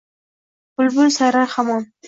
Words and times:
Bulbul 0.79 1.13
sayrar 1.19 1.49
hamon! 1.55 1.91